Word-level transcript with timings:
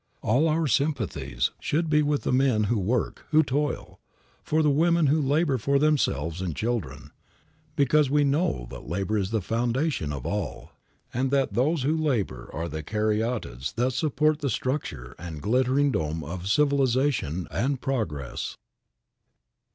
All 0.23 0.47
our 0.47 0.65
sympathies 0.65 1.51
should 1.59 1.87
be 1.87 2.01
with 2.01 2.23
the 2.23 2.33
men 2.33 2.63
who 2.63 2.79
work, 2.79 3.23
who 3.29 3.43
toil; 3.43 3.99
for 4.43 4.63
the 4.63 4.69
women 4.71 5.05
who 5.05 5.21
labor 5.21 5.59
for 5.59 5.77
themselves 5.77 6.41
and 6.41 6.55
children; 6.55 7.11
because 7.75 8.09
we 8.09 8.23
know 8.23 8.65
that 8.71 8.89
labor 8.89 9.15
is 9.15 9.29
the 9.29 9.43
foundation 9.43 10.11
of 10.11 10.25
all, 10.25 10.71
and 11.13 11.29
that 11.29 11.53
those 11.53 11.83
who 11.83 11.95
labor 11.95 12.49
are 12.51 12.67
the 12.67 12.81
Caryatides 12.81 13.73
that 13.75 13.91
support 13.93 14.39
the 14.39 14.49
structure 14.49 15.13
and 15.19 15.39
glittering 15.39 15.91
dome 15.91 16.23
of 16.23 16.49
civilization 16.49 17.47
and 17.51 17.79
progress. 17.79 18.57